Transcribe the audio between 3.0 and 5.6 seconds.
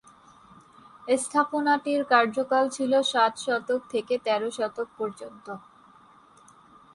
সাত শতক থেকে তের শতক পর্যন্ত।